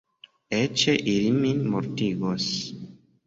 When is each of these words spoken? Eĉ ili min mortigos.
Eĉ 0.59 0.85
ili 0.95 1.27
min 1.43 1.61
mortigos. 1.73 2.49